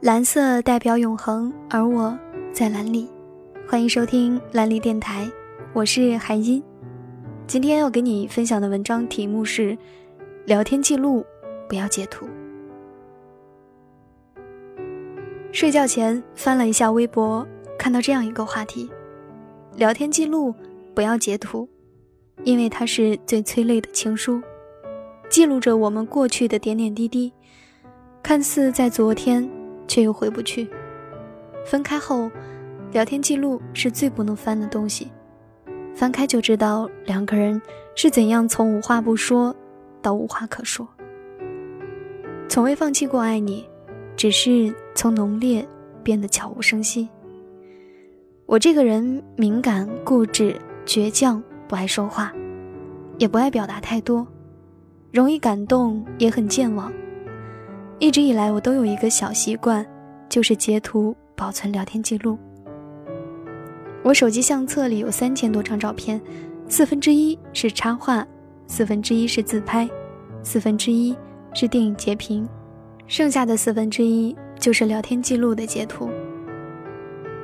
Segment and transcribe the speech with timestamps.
[0.00, 2.18] 蓝色代表永恒，而我
[2.54, 3.06] 在蓝里。
[3.68, 5.30] 欢迎收听蓝里电台，
[5.74, 6.62] 我是海音。
[7.46, 9.76] 今天要给你分享的文章题目是：
[10.46, 11.22] 聊天记录
[11.68, 12.26] 不要截图。
[15.52, 17.46] 睡觉前翻了一下微博，
[17.78, 18.90] 看到这样一个话题：
[19.76, 20.54] 聊天记录
[20.94, 21.68] 不要截图，
[22.42, 24.40] 因为它是最催泪的情书，
[25.28, 27.30] 记录着我们过去的点点滴滴，
[28.22, 29.46] 看似在昨天，
[29.90, 30.70] 却又回不去。
[31.66, 32.30] 分开后。
[32.92, 35.12] 聊天记录是最不能翻的东西，
[35.94, 37.62] 翻开就知道两个人
[37.94, 39.54] 是怎样从无话不说
[40.02, 40.88] 到无话可说。
[42.48, 43.64] 从未放弃过爱你，
[44.16, 45.64] 只是从浓烈
[46.02, 47.08] 变得悄无声息。
[48.44, 52.32] 我这个人敏感、固执、倔强，不爱说话，
[53.18, 54.26] 也不爱表达太多，
[55.12, 56.92] 容易感动，也很健忘。
[58.00, 59.86] 一直以来，我都有一个小习惯，
[60.26, 62.38] 就是截图保存聊天记录。
[64.02, 66.18] 我手机相册里有三千多张照片，
[66.66, 68.26] 四分之一是插画，
[68.66, 69.86] 四分之一是自拍，
[70.42, 71.14] 四分之一
[71.52, 72.48] 是电影截屏，
[73.06, 76.08] 剩下的四分之一就是聊天记录的截图。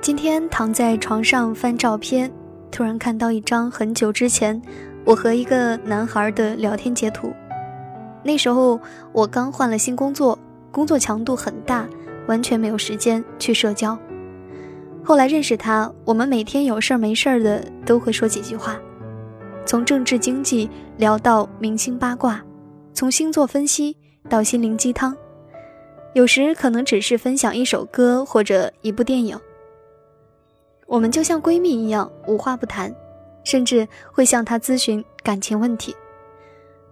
[0.00, 2.32] 今天躺在床上翻照片，
[2.70, 4.58] 突然看到一张很久之前
[5.04, 7.34] 我和一个男孩的聊天截图。
[8.22, 8.80] 那时候
[9.12, 10.38] 我刚换了新工作，
[10.70, 11.88] 工作强度很大，
[12.26, 13.98] 完全没有时间去社交。
[15.04, 18.78] 后来认识他，我们每天有事儿没事儿的都会说几句话，
[19.64, 22.42] 从政治经济聊到明星八卦，
[22.92, 23.96] 从星座分析
[24.28, 25.16] 到心灵鸡汤，
[26.12, 29.38] 有时可能只是分享一首歌或者一部电影。
[30.86, 32.94] 我们就像闺蜜一样无话不谈，
[33.44, 35.94] 甚至会向他咨询感情问题。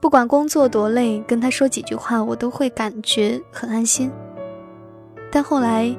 [0.00, 4.10] 不管工作多累，跟他说几句话，我都会感觉很安心。
[5.30, 5.94] 但后来，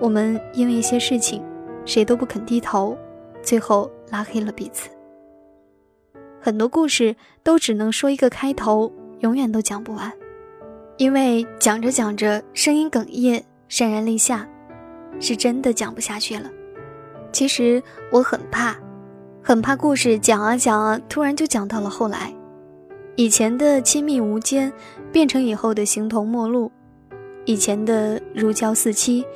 [0.00, 1.42] 我们因为一些事情。
[1.86, 2.94] 谁都不肯低头，
[3.42, 4.90] 最后拉黑了彼此。
[6.38, 10.12] 很多故事都只能说一个开头，永远都讲不完，
[10.98, 14.46] 因为讲着讲着声音哽咽、潸然泪下，
[15.18, 16.50] 是真的讲不下去了。
[17.32, 18.76] 其实我很怕，
[19.42, 22.34] 很怕故事讲啊讲啊，突然就讲到了后来，
[23.18, 24.72] 以前的亲密无间
[25.10, 26.70] 变成以后的形同陌路，
[27.46, 29.26] 以前的如胶似漆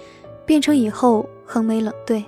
[0.46, 2.24] 变成以后横眉冷对。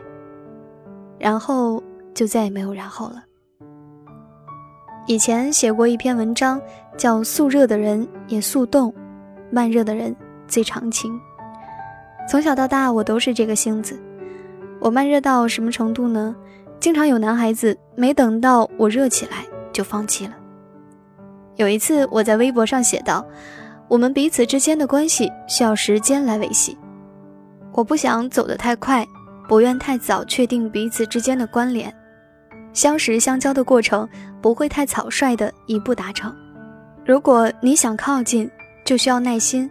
[1.17, 1.81] 然后
[2.13, 3.23] 就再也没有然后了。
[5.07, 6.61] 以前写过一篇文章，
[6.97, 8.93] 叫“速热的人也速冻，
[9.53, 10.13] 慢热的人
[10.49, 11.17] 最长情”。
[12.29, 13.97] 从小到大，我都是这个性子。
[14.81, 16.35] 我慢热到什么程度呢？
[16.81, 20.35] 经常有男孩子没等到我热起来就放弃了。
[21.57, 23.25] 有一次，我在微博上写道
[23.89, 26.77] ：“我们彼此之间的关系需要时间来维系，
[27.73, 29.07] 我不想走得太快。”
[29.47, 31.95] 不愿太早确定彼此之间的关联，
[32.73, 34.09] 相识相交的过程
[34.41, 36.35] 不会太草率的一步达成。
[37.05, 38.51] 如果你想靠近，
[38.87, 39.69] 就需要耐心；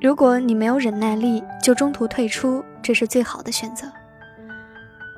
[0.00, 3.86] 如果你没有忍耐力，就中途退出，这是最好的选择。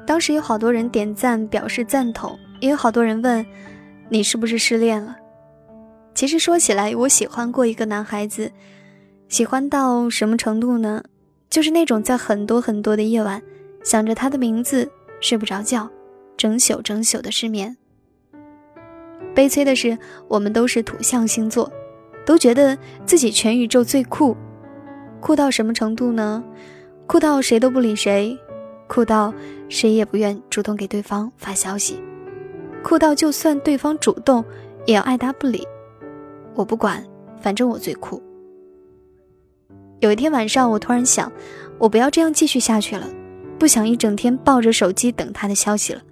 [0.06, 3.42] 当时有好多人点赞表示赞同，也有好多人问
[4.10, 5.16] 你是不是失恋了。
[6.18, 8.50] 其实说起来，我喜欢过一个男孩子，
[9.28, 11.00] 喜欢到什么程度呢？
[11.48, 13.40] 就是那种在很多很多的夜晚。
[13.84, 14.90] 想着他的名字，
[15.20, 15.88] 睡不着觉，
[16.36, 17.76] 整宿整宿的失眠。
[19.32, 19.96] 悲催的是，
[20.26, 21.70] 我们都是土象星座，
[22.26, 22.76] 都觉得
[23.06, 24.36] 自己全宇宙最酷，
[25.20, 26.42] 酷到什么程度呢？
[27.06, 28.36] 酷到谁都不理谁，
[28.88, 29.32] 酷到
[29.68, 32.02] 谁也不愿主动给对方发消息，
[32.82, 34.44] 酷到就算对方主动，
[34.84, 35.64] 也要爱答不理。
[36.58, 37.06] 我不管，
[37.40, 38.20] 反正我最酷。
[40.00, 41.30] 有一天晚上，我突然想，
[41.78, 43.08] 我不要这样继续下去了。
[43.60, 46.02] 不想一整天抱着手机等他的消息了，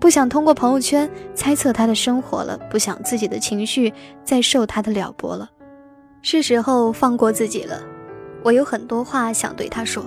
[0.00, 3.92] 不想通过朋友圈猜测他的生活了，不想自己的情绪
[4.24, 5.48] 再受他的撩拨了，
[6.22, 7.80] 是时候放过自己了。
[8.42, 10.04] 我有很多话想对他说。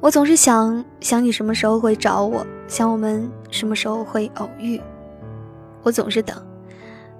[0.00, 4.80] 我总是想想你什么时候会找我，想我们什么时候会偶遇。
[5.84, 6.36] 我总是等，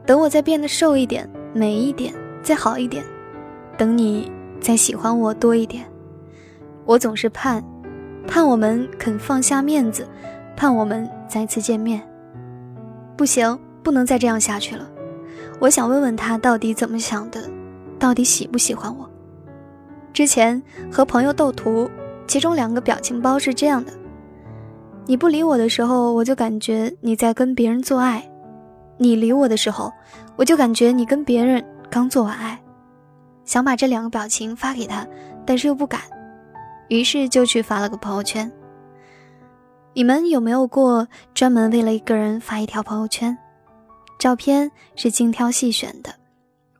[0.07, 2.13] 等我再变得瘦一点、美一点、
[2.43, 3.05] 再好一点，
[3.77, 5.85] 等你再喜欢我多一点。
[6.85, 7.63] 我总是盼。
[8.25, 10.07] 盼我们肯放下面子，
[10.57, 12.01] 盼我们再次见面。
[13.17, 14.89] 不行，不能再这样下去了。
[15.59, 17.51] 我想问问他到底怎么想的，
[17.99, 19.11] 到底喜不喜欢我。
[20.13, 21.91] 之前和朋友斗图，
[22.29, 23.93] 其中两个表情包是这样的：
[25.05, 28.23] 你不理我的时候，我就感觉你在跟别人做爱；
[29.03, 29.93] 你理我的时候，
[30.37, 32.59] 我就感觉你跟别人刚做完爱。
[33.45, 35.07] 想把这两个表情发给他，
[35.45, 36.01] 但是又不敢。
[36.89, 38.51] 于是就去发了个朋友圈。
[39.95, 43.37] 你们有没有过专门为了一个人发一条朋友圈？
[44.19, 46.15] 照片是精挑细选的，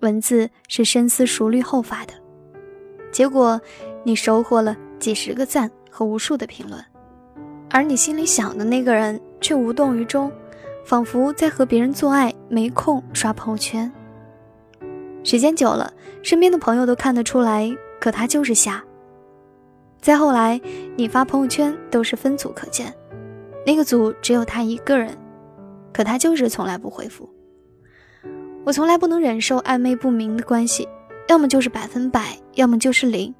[0.01, 2.15] 文字是深思熟虑后发的，
[3.11, 3.61] 结果
[4.05, 6.83] 你收获了几十个赞和无数的评论，
[7.69, 10.31] 而你心里想的那个人却无动于衷，
[10.85, 13.91] 仿佛在和别人做爱，没空刷朋友圈。
[15.25, 15.93] 时间久了，
[16.23, 17.71] 身边的朋友都看得出来，
[18.01, 18.83] 可他就是瞎。
[20.01, 20.61] 再后来，
[20.97, 22.93] 你发朋友圈都是分组可见。
[23.65, 25.17] 那个组只有他一个人，
[25.93, 27.31] 可他就是从来不回复。
[28.65, 30.89] 我从来不能忍受暧昧不明的关系，
[31.29, 33.33] 要么就是百分百，要么就是零。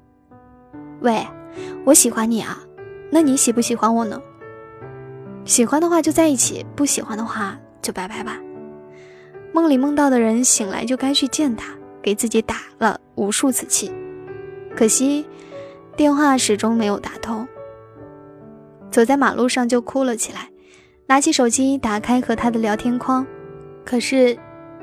[1.01, 1.27] 喂，
[1.83, 2.63] 我喜欢你啊，
[3.11, 4.21] 那你喜不喜欢我呢？
[5.45, 8.39] 喜欢的话就在一起，不喜欢的话就拜拜吧。
[9.53, 13.91] 梦里梦到的人，醒来就该去见他，给自己打了无数次气，
[14.75, 15.25] 可惜
[15.95, 17.47] 电话始终没有打通。
[18.89, 20.49] 走在马路上就哭了起来，
[21.07, 23.25] 拿起手机打开和他的聊天框，
[23.85, 24.37] 可是，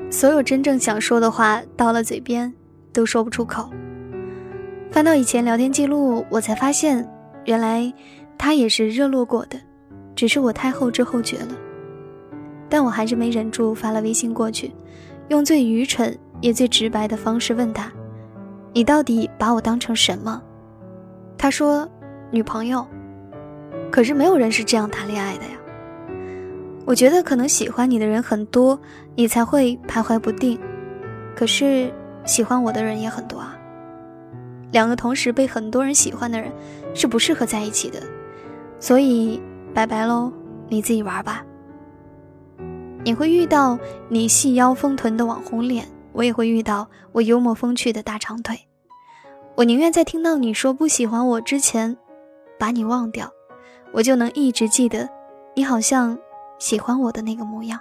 [0.09, 2.53] 所有真正想说的话到了嘴边
[2.93, 3.69] 都说不出口。
[4.91, 7.09] 翻到以前聊天记录，我才发现，
[7.45, 7.91] 原来
[8.37, 9.57] 他也是热络过的，
[10.15, 11.55] 只是我太后知后觉了。
[12.69, 14.71] 但我还是没忍住发了微信过去，
[15.27, 17.91] 用最愚蠢也最直白的方式问他
[18.73, 20.41] ：“你到底把我当成什么？”
[21.37, 21.89] 他说
[22.31, 22.85] ：“女朋友。”
[23.91, 25.51] 可是没有人是这样谈恋爱的呀。
[26.85, 28.79] 我觉得可能喜欢你的人很多，
[29.15, 30.57] 你才会徘徊不定。
[31.35, 31.91] 可是
[32.25, 33.57] 喜欢我的人也很多啊。
[34.71, 36.49] 两个同时被很多人喜欢的人
[36.93, 38.01] 是不适合在一起的，
[38.79, 39.41] 所以
[39.73, 40.31] 拜拜喽
[40.69, 41.45] 你自己玩吧。
[43.03, 43.79] 你会遇到
[44.09, 48.59] 你细腰丰臀的网红脸我也会遇到我幽默风趣的大长腿。
[49.55, 51.97] 我宁愿在听到你说不喜欢我之前
[52.57, 53.29] 把你忘掉
[53.91, 55.09] 我就能一直记得
[55.55, 56.17] 你好像
[56.59, 57.79] 喜欢我的那个模样。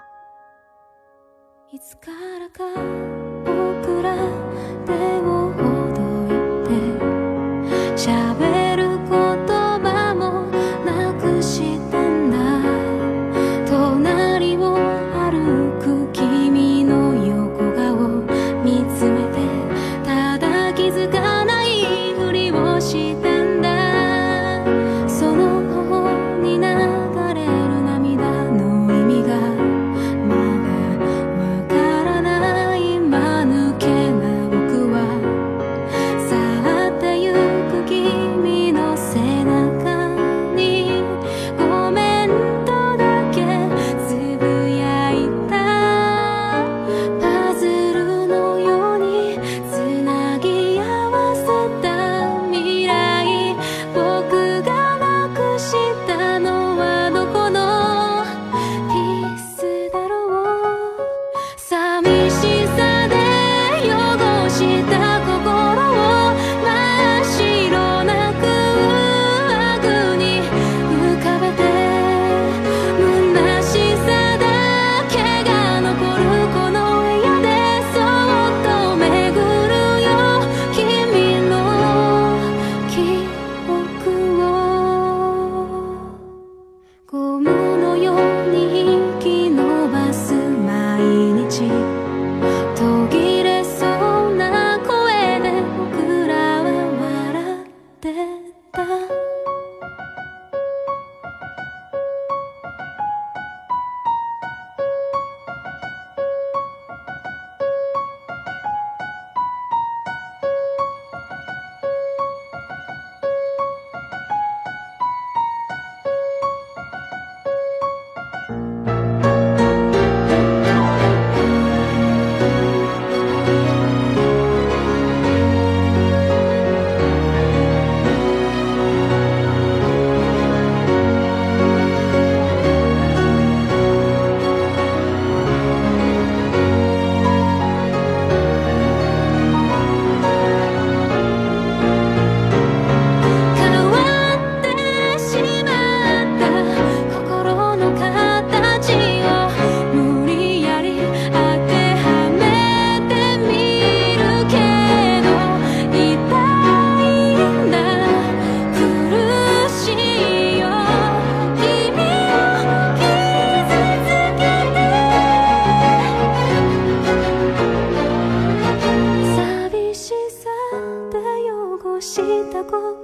[172.00, 172.16] し
[172.50, 172.96] た心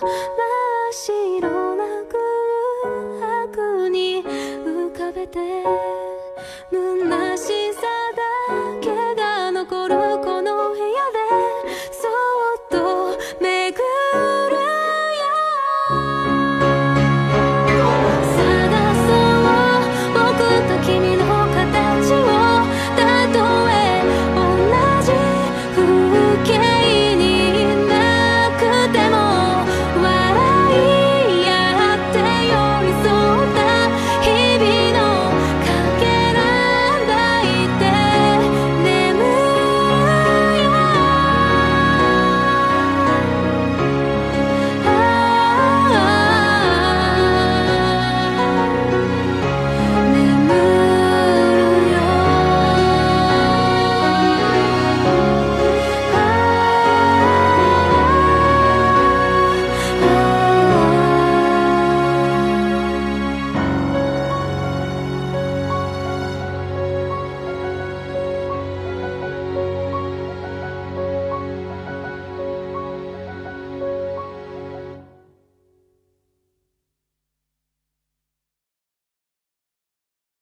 [0.00, 0.08] 真
[0.90, 6.03] っ白な空白に浮かべて。